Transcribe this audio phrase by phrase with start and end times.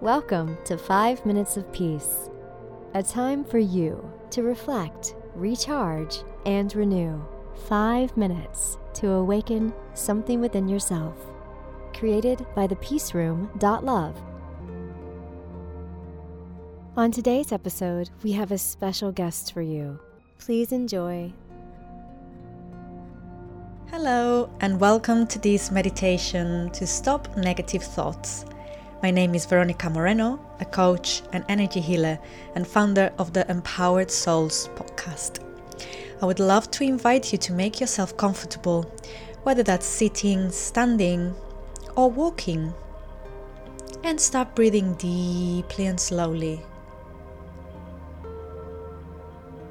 [0.00, 2.30] Welcome to 5 Minutes of Peace,
[2.94, 7.20] a time for you to reflect, recharge, and renew.
[7.66, 11.16] 5 minutes to awaken something within yourself.
[11.94, 14.22] Created by the thepeaceroom.love.
[16.96, 19.98] On today's episode, we have a special guest for you.
[20.38, 21.32] Please enjoy.
[23.90, 28.44] Hello, and welcome to this meditation to stop negative thoughts.
[29.00, 32.18] My name is Veronica Moreno, a coach, an energy healer,
[32.56, 35.38] and founder of the Empowered Souls podcast.
[36.20, 38.92] I would love to invite you to make yourself comfortable,
[39.44, 41.32] whether that's sitting, standing,
[41.94, 42.74] or walking.
[44.02, 46.60] And start breathing deeply and slowly,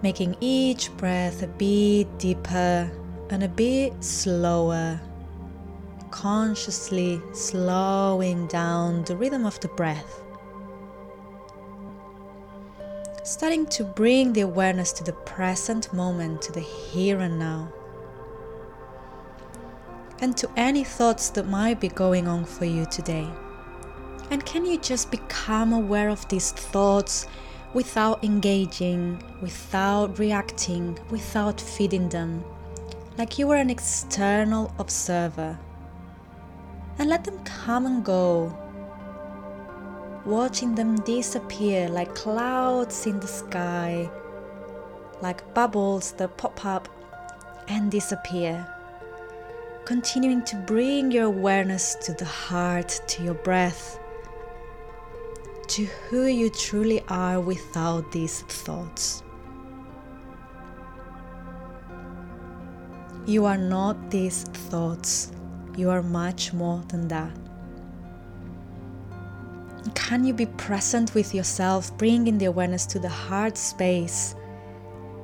[0.00, 2.88] making each breath a bit deeper
[3.30, 5.00] and a bit slower
[6.08, 10.20] consciously slowing down the rhythm of the breath.
[13.22, 17.72] Starting to bring the awareness to the present moment, to the here and now.
[20.20, 23.28] And to any thoughts that might be going on for you today.
[24.30, 27.26] And can you just become aware of these thoughts
[27.74, 32.44] without engaging, without reacting, without feeding them?
[33.16, 35.58] Like you were an external observer
[36.98, 38.52] and let them come and go,
[40.24, 44.10] watching them disappear like clouds in the sky,
[45.22, 46.88] like bubbles that pop up
[47.68, 48.66] and disappear.
[49.84, 53.98] Continuing to bring your awareness to the heart, to your breath,
[55.68, 59.22] to who you truly are without these thoughts.
[63.24, 65.32] You are not these thoughts.
[65.78, 67.30] You are much more than that.
[69.94, 74.34] Can you be present with yourself, bringing the awareness to the heart space,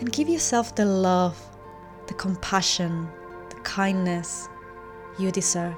[0.00, 1.38] and give yourself the love,
[2.06, 3.10] the compassion,
[3.50, 4.48] the kindness
[5.18, 5.76] you deserve?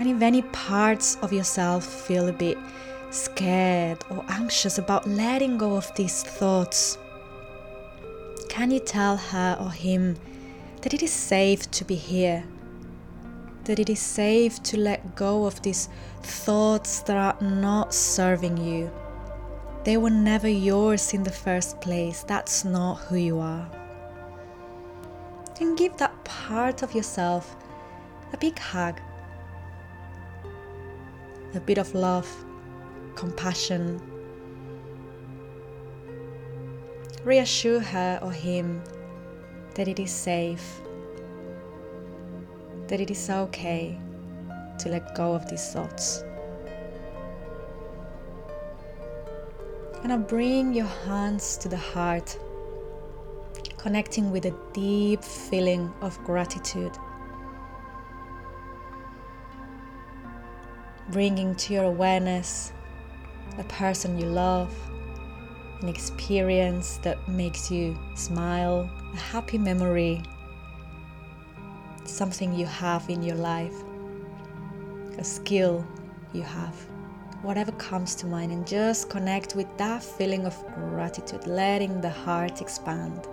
[0.00, 2.56] And if any parts of yourself feel a bit
[3.10, 6.96] scared or anxious about letting go of these thoughts,
[8.48, 10.16] can you tell her or him
[10.82, 12.44] that it is safe to be here,
[13.64, 15.88] that it is safe to let go of these
[16.22, 18.90] thoughts that are not serving you.
[19.84, 22.24] They were never yours in the first place.
[22.24, 23.68] That's not who you are.
[25.60, 27.56] And give that part of yourself
[28.32, 29.00] a big hug,
[31.54, 32.28] a bit of love,
[33.14, 34.00] compassion.
[37.24, 38.82] Reassure her or him
[39.74, 40.80] that it is safe,
[42.88, 43.98] that it is okay
[44.78, 46.24] to let go of these thoughts.
[50.00, 52.36] And now bring your hands to the heart,
[53.78, 56.96] connecting with a deep feeling of gratitude.
[61.10, 62.72] Bringing to your awareness
[63.58, 64.74] a person you love,
[65.82, 70.22] an experience that makes you smile a happy memory,
[72.04, 73.74] something you have in your life,
[75.18, 75.86] a skill
[76.32, 76.74] you have,
[77.42, 82.60] whatever comes to mind, and just connect with that feeling of gratitude, letting the heart
[82.60, 83.26] expand.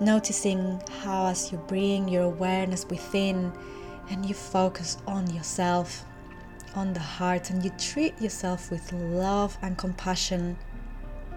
[0.00, 3.52] Noticing how, as you bring your awareness within
[4.08, 6.04] and you focus on yourself,
[6.74, 10.56] on the heart, and you treat yourself with love and compassion,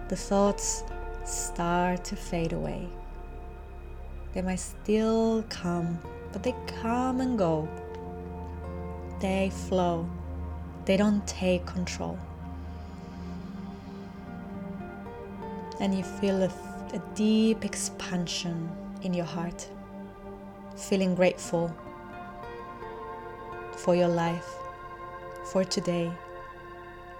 [0.08, 0.84] the thoughts
[1.24, 2.88] start to fade away.
[4.32, 5.98] They might still come,
[6.32, 7.68] but they come and go.
[9.20, 10.08] They flow,
[10.84, 12.18] they don't take control.
[15.80, 16.52] And you feel a,
[16.92, 18.70] a deep expansion
[19.02, 19.68] in your heart,
[20.76, 21.74] feeling grateful
[23.76, 24.48] for your life,
[25.52, 26.12] for today,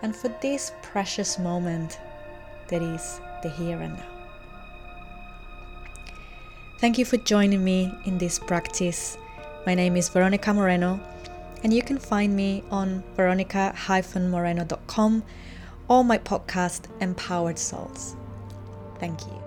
[0.02, 1.98] and for this precious moment
[2.68, 4.04] that is the here and now.
[6.78, 9.16] Thank you for joining me in this practice.
[9.66, 11.00] My name is Veronica Moreno,
[11.62, 15.22] and you can find me on veronica-moreno.com
[15.88, 18.16] or my podcast, Empowered Souls.
[18.98, 19.42] Thank you.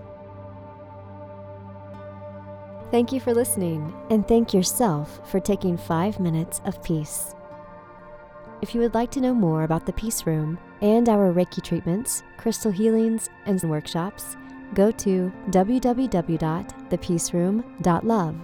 [2.90, 7.36] Thank you for listening, and thank yourself for taking five minutes of peace.
[8.62, 12.24] If you would like to know more about the Peace Room and our Reiki treatments,
[12.38, 14.36] crystal healings, and workshops,
[14.74, 18.36] go to www.thepeaceroom.love.